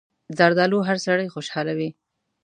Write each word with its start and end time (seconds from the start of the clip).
زردالو 0.37 0.79
هر 0.87 0.97
سړی 1.05 1.27
خوشحالوي. 1.35 1.89